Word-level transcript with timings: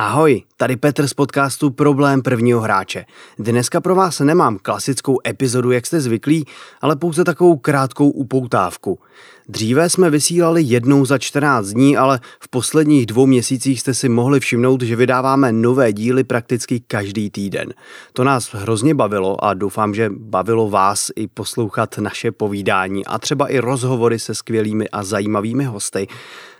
Ahoj, 0.00 0.42
tady 0.56 0.76
Petr 0.76 1.06
z 1.06 1.14
podcastu 1.14 1.70
Problém 1.70 2.22
prvního 2.22 2.60
hráče. 2.60 3.04
Dneska 3.38 3.80
pro 3.80 3.94
vás 3.94 4.20
nemám 4.20 4.58
klasickou 4.62 5.18
epizodu, 5.26 5.70
jak 5.70 5.86
jste 5.86 6.00
zvyklí, 6.00 6.44
ale 6.80 6.96
pouze 6.96 7.24
takovou 7.24 7.56
krátkou 7.56 8.10
upoutávku. 8.10 8.98
Dříve 9.48 9.90
jsme 9.90 10.10
vysílali 10.10 10.62
jednou 10.62 11.04
za 11.04 11.18
14 11.18 11.66
dní, 11.66 11.96
ale 11.96 12.20
v 12.40 12.48
posledních 12.48 13.06
dvou 13.06 13.26
měsících 13.26 13.80
jste 13.80 13.94
si 13.94 14.08
mohli 14.08 14.40
všimnout, 14.40 14.82
že 14.82 14.96
vydáváme 14.96 15.52
nové 15.52 15.92
díly 15.92 16.24
prakticky 16.24 16.80
každý 16.80 17.30
týden. 17.30 17.74
To 18.12 18.24
nás 18.24 18.54
hrozně 18.54 18.94
bavilo 18.94 19.44
a 19.44 19.54
doufám, 19.54 19.94
že 19.94 20.10
bavilo 20.16 20.70
vás 20.70 21.10
i 21.16 21.28
poslouchat 21.28 21.98
naše 21.98 22.32
povídání 22.32 23.06
a 23.06 23.18
třeba 23.18 23.48
i 23.48 23.58
rozhovory 23.58 24.18
se 24.18 24.34
skvělými 24.34 24.88
a 24.88 25.02
zajímavými 25.02 25.64
hosty. 25.64 26.06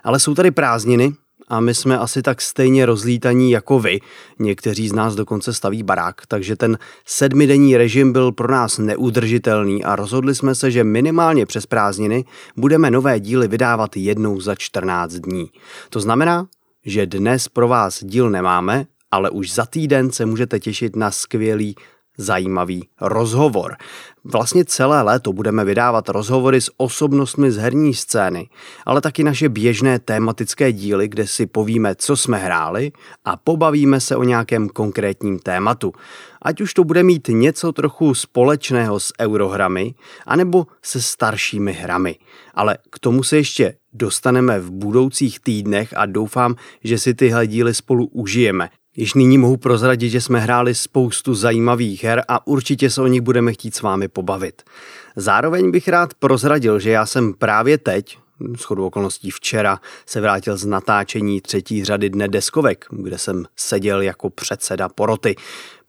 Ale 0.04 0.20
jsou 0.20 0.34
tady 0.34 0.50
prázdniny, 0.50 1.12
a 1.48 1.60
my 1.60 1.74
jsme 1.74 1.98
asi 1.98 2.22
tak 2.22 2.40
stejně 2.40 2.86
rozlítaní 2.86 3.50
jako 3.50 3.78
vy. 3.78 4.00
Někteří 4.38 4.88
z 4.88 4.92
nás 4.92 5.14
dokonce 5.14 5.52
staví 5.52 5.82
barák, 5.82 6.26
takže 6.28 6.56
ten 6.56 6.78
sedmidenní 7.06 7.76
režim 7.76 8.12
byl 8.12 8.32
pro 8.32 8.52
nás 8.52 8.78
neudržitelný 8.78 9.84
a 9.84 9.96
rozhodli 9.96 10.34
jsme 10.34 10.54
se, 10.54 10.70
že 10.70 10.84
minimálně 10.84 11.46
přes 11.46 11.66
prázdniny 11.66 12.24
budeme 12.56 12.90
nové 12.90 13.20
díly 13.20 13.48
vydávat 13.48 13.96
jednou 13.96 14.40
za 14.40 14.54
14 14.54 15.12
dní. 15.12 15.50
To 15.90 16.00
znamená, 16.00 16.46
že 16.84 17.06
dnes 17.06 17.48
pro 17.48 17.68
vás 17.68 18.04
díl 18.04 18.30
nemáme, 18.30 18.86
ale 19.10 19.30
už 19.30 19.54
za 19.54 19.66
týden 19.66 20.10
se 20.10 20.26
můžete 20.26 20.60
těšit 20.60 20.96
na 20.96 21.10
skvělý 21.10 21.74
zajímavý 22.18 22.88
rozhovor. 23.00 23.76
Vlastně 24.24 24.64
celé 24.64 25.02
léto 25.02 25.32
budeme 25.32 25.64
vydávat 25.64 26.08
rozhovory 26.08 26.60
s 26.60 26.70
osobnostmi 26.76 27.50
z 27.52 27.56
herní 27.56 27.94
scény, 27.94 28.48
ale 28.86 29.00
taky 29.00 29.24
naše 29.24 29.48
běžné 29.48 29.98
tématické 29.98 30.72
díly, 30.72 31.08
kde 31.08 31.26
si 31.26 31.46
povíme, 31.46 31.94
co 31.94 32.16
jsme 32.16 32.38
hráli 32.38 32.92
a 33.24 33.36
pobavíme 33.36 34.00
se 34.00 34.16
o 34.16 34.22
nějakém 34.22 34.68
konkrétním 34.68 35.38
tématu. 35.38 35.92
Ať 36.42 36.60
už 36.60 36.74
to 36.74 36.84
bude 36.84 37.02
mít 37.02 37.28
něco 37.28 37.72
trochu 37.72 38.14
společného 38.14 39.00
s 39.00 39.12
eurohrami, 39.20 39.94
anebo 40.26 40.66
se 40.82 41.02
staršími 41.02 41.72
hrami. 41.72 42.16
Ale 42.54 42.78
k 42.90 42.98
tomu 42.98 43.22
se 43.22 43.36
ještě 43.36 43.74
dostaneme 43.92 44.60
v 44.60 44.70
budoucích 44.70 45.40
týdnech 45.40 45.94
a 45.96 46.06
doufám, 46.06 46.54
že 46.84 46.98
si 46.98 47.14
tyhle 47.14 47.46
díly 47.46 47.74
spolu 47.74 48.06
užijeme. 48.06 48.68
Již 49.00 49.14
nyní 49.14 49.38
mohu 49.38 49.56
prozradit, 49.56 50.10
že 50.10 50.20
jsme 50.20 50.40
hráli 50.40 50.74
spoustu 50.74 51.34
zajímavých 51.34 52.04
her 52.04 52.24
a 52.28 52.46
určitě 52.46 52.90
se 52.90 53.02
o 53.02 53.06
nich 53.06 53.20
budeme 53.20 53.52
chtít 53.52 53.74
s 53.74 53.82
vámi 53.82 54.08
pobavit. 54.08 54.62
Zároveň 55.16 55.70
bych 55.70 55.88
rád 55.88 56.14
prozradil, 56.14 56.78
že 56.78 56.90
já 56.90 57.06
jsem 57.06 57.34
právě 57.34 57.78
teď, 57.78 58.18
schodu 58.56 58.86
okolností 58.86 59.30
včera, 59.30 59.80
se 60.06 60.20
vrátil 60.20 60.56
z 60.56 60.64
natáčení 60.64 61.40
třetí 61.40 61.84
řady 61.84 62.10
Dne 62.10 62.28
deskovek, 62.28 62.86
kde 62.90 63.18
jsem 63.18 63.44
seděl 63.56 64.02
jako 64.02 64.30
předseda 64.30 64.88
poroty. 64.88 65.36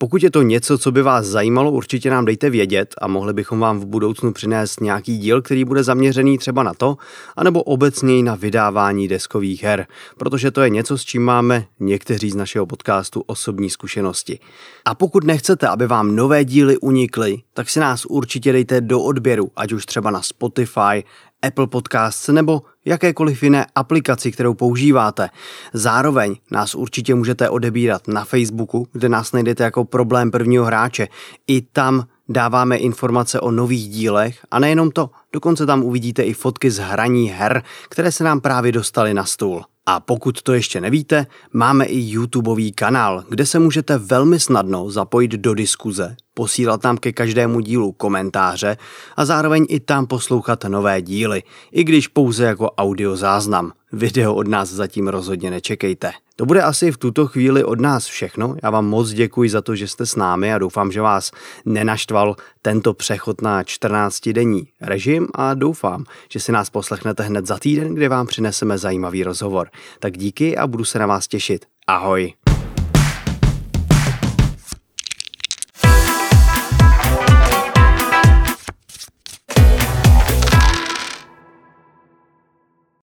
Pokud 0.02 0.24
je 0.24 0.32
to 0.32 0.42
něco, 0.42 0.78
co 0.78 0.92
by 0.92 1.02
vás 1.02 1.26
zajímalo, 1.26 1.72
určitě 1.72 2.10
nám 2.10 2.26
dejte 2.26 2.50
vědět 2.50 2.96
a 3.02 3.08
mohli 3.08 3.34
bychom 3.34 3.60
vám 3.60 3.80
v 3.80 3.86
budoucnu 3.86 4.34
přinést 4.34 4.82
nějaký 4.82 5.18
díl, 5.18 5.42
který 5.42 5.66
bude 5.66 5.84
zaměřený 5.84 6.38
třeba 6.38 6.64
na 6.64 6.74
to, 6.74 6.98
anebo 7.36 7.64
obecněji 7.64 8.24
na 8.24 8.36
vydávání 8.36 9.08
deskových 9.08 9.64
her, 9.64 9.88
protože 10.18 10.52
to 10.52 10.62
je 10.62 10.70
něco, 10.70 10.98
s 10.98 11.04
čím 11.04 11.24
máme 11.24 11.66
někteří 11.80 12.32
z 12.32 12.36
našeho 12.36 12.66
podcastu 12.66 13.24
osobní 13.28 13.70
zkušenosti. 13.70 14.40
A 14.86 14.96
pokud 14.96 15.24
nechcete, 15.24 15.68
aby 15.68 15.88
vám 15.88 16.16
nové 16.16 16.46
díly 16.46 16.78
unikly, 16.78 17.38
tak 17.54 17.70
si 17.70 17.80
nás 17.80 18.06
určitě 18.06 18.52
dejte 18.52 18.82
do 18.82 19.02
odběru, 19.02 19.52
ať 19.56 19.72
už 19.72 19.86
třeba 19.86 20.12
na 20.12 20.22
Spotify, 20.22 21.04
Apple 21.42 21.68
Podcasts 21.68 22.28
nebo 22.28 22.62
jakékoliv 22.86 23.44
jiné 23.44 23.66
aplikaci, 23.76 24.32
kterou 24.32 24.54
používáte. 24.54 25.30
Zároveň 25.74 26.36
nás 26.52 26.76
určitě 26.76 27.16
můžete 27.16 27.50
odebírat 27.50 28.08
na 28.08 28.26
Facebooku, 28.26 28.88
kde 28.92 29.10
nás 29.10 29.32
najdete 29.32 29.64
jako 29.64 29.86
problém 29.86 30.32
prvního 30.32 30.66
hráče. 30.66 31.08
I 31.48 31.62
tam 31.62 32.08
dáváme 32.30 32.78
informace 32.78 33.40
o 33.40 33.52
nových 33.52 33.90
dílech 33.90 34.40
a 34.52 34.60
nejenom 34.60 34.92
to, 34.92 35.10
dokonce 35.34 35.66
tam 35.66 35.84
uvidíte 35.84 36.24
i 36.24 36.34
fotky 36.34 36.72
z 36.72 36.78
hraní 36.78 37.30
her, 37.30 37.64
které 37.90 38.12
se 38.12 38.24
nám 38.24 38.42
právě 38.42 38.72
dostaly 38.72 39.14
na 39.14 39.26
stůl. 39.26 39.64
A 39.86 40.00
pokud 40.00 40.42
to 40.42 40.54
ještě 40.54 40.82
nevíte, 40.82 41.28
máme 41.54 41.86
i 41.86 42.00
YouTubeový 42.00 42.72
kanál, 42.72 43.24
kde 43.30 43.46
se 43.46 43.60
můžete 43.60 43.98
velmi 43.98 44.40
snadno 44.40 44.92
zapojit 44.92 45.32
do 45.32 45.54
diskuze, 45.54 46.16
posílat 46.40 46.82
tam 46.82 46.98
ke 46.98 47.12
každému 47.12 47.60
dílu 47.60 47.92
komentáře 47.92 48.78
a 49.16 49.26
zároveň 49.26 49.66
i 49.70 49.80
tam 49.80 50.08
poslouchat 50.08 50.64
nové 50.64 51.02
díly, 51.02 51.44
i 51.72 51.84
když 51.84 52.08
pouze 52.08 52.46
jako 52.46 52.72
audio 52.72 53.16
záznam. 53.16 53.72
Video 53.92 54.36
od 54.36 54.48
nás 54.48 54.70
zatím 54.70 55.08
rozhodně 55.08 55.52
nečekejte. 55.52 56.12
To 56.36 56.46
bude 56.46 56.62
asi 56.62 56.92
v 56.92 56.98
tuto 56.98 57.28
chvíli 57.28 57.64
od 57.64 57.80
nás 57.80 58.06
všechno. 58.06 58.56
Já 58.64 58.70
vám 58.70 58.88
moc 58.88 59.10
děkuji 59.10 59.50
za 59.50 59.62
to, 59.62 59.76
že 59.76 59.88
jste 59.88 60.06
s 60.06 60.16
námi 60.16 60.54
a 60.54 60.58
doufám, 60.58 60.92
že 60.92 61.02
vás 61.02 61.32
nenaštval 61.66 62.36
tento 62.62 62.94
přechod 62.94 63.42
na 63.42 63.64
14-denní 63.64 64.68
režim 64.82 65.28
a 65.36 65.54
doufám, 65.54 66.04
že 66.30 66.40
si 66.40 66.52
nás 66.52 66.70
poslechnete 66.70 67.24
hned 67.24 67.46
za 67.46 67.58
týden, 67.58 67.96
kde 67.96 68.10
vám 68.10 68.28
přineseme 68.28 68.78
zajímavý 68.78 69.24
rozhovor. 69.24 69.70
Tak 70.00 70.18
díky 70.18 70.58
a 70.58 70.68
budu 70.68 70.86
se 70.86 71.00
na 71.00 71.06
vás 71.06 71.28
těšit. 71.28 71.66
Ahoj. 71.88 72.34